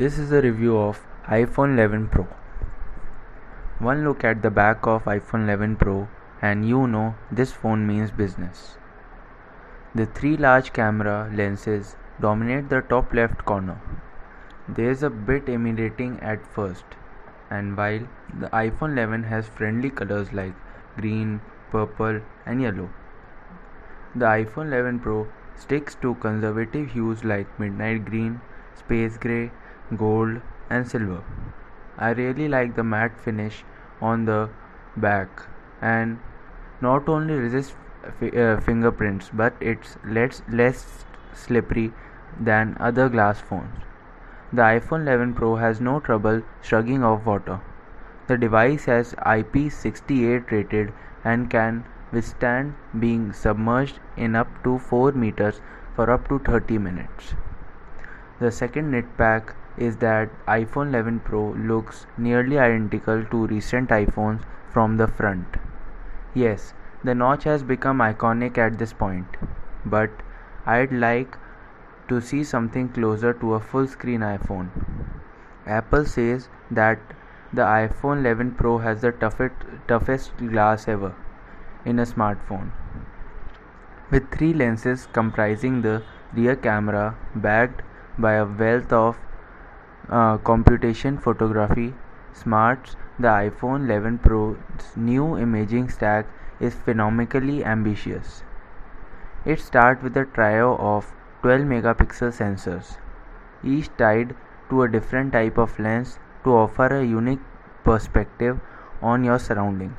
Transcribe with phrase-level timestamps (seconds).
[0.00, 2.24] This is a review of iPhone 11 Pro.
[3.80, 6.06] One look at the back of iPhone 11 Pro
[6.40, 8.76] and you know this phone means business.
[9.96, 13.80] The three large camera lenses dominate the top left corner.
[14.68, 16.84] There is a bit intimidating at first,
[17.50, 18.06] and while
[18.38, 20.54] the iPhone 11 has friendly colors like
[20.96, 21.40] green,
[21.72, 22.90] purple, and yellow,
[24.14, 25.26] the iPhone 11 Pro
[25.56, 28.40] sticks to conservative hues like midnight green,
[28.76, 29.50] space gray,
[29.96, 31.22] gold and silver.
[31.96, 33.64] I really like the matte finish
[34.00, 34.50] on the
[34.96, 35.46] back
[35.80, 36.18] and
[36.80, 37.74] not only resists
[38.22, 41.92] uh, fingerprints but it's less, less slippery
[42.40, 43.82] than other glass phones.
[44.52, 47.60] The iPhone 11 Pro has no trouble shrugging off water.
[48.28, 50.92] The device has IP68 rated
[51.24, 55.60] and can withstand being submerged in up to 4 meters
[55.94, 57.34] for up to 30 minutes.
[58.40, 64.96] The second nitpick is that iPhone 11 Pro looks nearly identical to recent iPhones from
[64.96, 65.56] the front.
[66.34, 69.36] Yes, the notch has become iconic at this point,
[69.84, 70.10] but
[70.66, 71.36] I'd like
[72.08, 74.70] to see something closer to a full screen iPhone.
[75.66, 76.98] Apple says that
[77.52, 79.54] the iPhone 11 Pro has the toughest,
[79.86, 81.14] toughest glass ever
[81.84, 82.72] in a smartphone.
[84.10, 86.02] With three lenses comprising the
[86.34, 87.82] rear camera backed
[88.18, 89.18] by a wealth of
[90.10, 91.92] uh, computation photography
[92.32, 94.56] smarts, the iPhone 11 Pro's
[94.96, 96.26] new imaging stack
[96.60, 98.42] is phenomenally ambitious.
[99.44, 102.96] It starts with a trio of 12 megapixel sensors,
[103.62, 104.34] each tied
[104.70, 107.40] to a different type of lens to offer a unique
[107.84, 108.58] perspective
[109.02, 109.94] on your surrounding.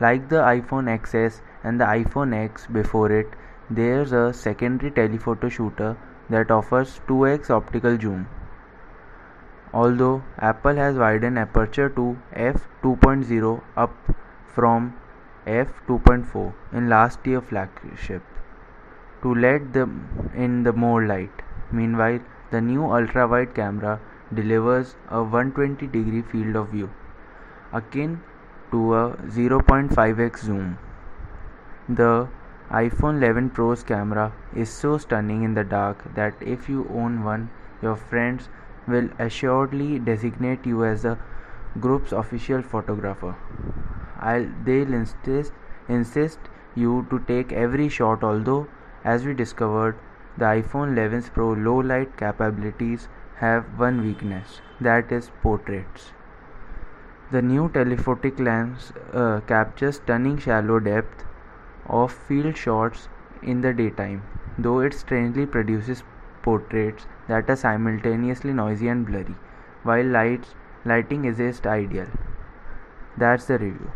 [0.00, 3.28] Like the iPhone XS and the iPhone X before it,
[3.70, 5.96] there's a secondary telephoto shooter
[6.30, 8.26] that offers 2x optical zoom
[9.72, 13.94] although Apple has widened aperture to f2.0 up
[14.54, 14.94] from
[15.46, 18.22] f2.4 in last year flagship
[19.22, 21.42] to let them in the more light.
[21.70, 22.20] Meanwhile,
[22.50, 24.00] the new ultra-wide camera
[24.34, 26.90] delivers a 120 degree field of view
[27.72, 28.20] akin
[28.70, 30.78] to a 0.5x zoom.
[31.88, 32.28] The
[32.70, 37.50] iPhone 11 Pro's camera is so stunning in the dark that if you own one,
[37.82, 38.48] your friends
[38.86, 41.18] will assuredly designate you as the
[41.80, 43.34] group's official photographer.
[44.20, 45.52] I'll, they'll insist,
[45.88, 46.38] insist
[46.74, 48.66] you to take every shot although
[49.04, 49.96] as we discovered
[50.38, 56.12] the iPhone 11 Pro low light capabilities have one weakness that is portraits.
[57.30, 61.24] The new telephotic lens uh, captures stunning shallow depth
[61.86, 63.08] of field shots
[63.42, 64.22] in the daytime
[64.58, 66.02] though it strangely produces
[66.42, 69.36] portraits that are simultaneously noisy and blurry,
[69.82, 70.54] while lights,
[70.84, 72.06] lighting is just ideal.
[73.16, 73.92] That's the review.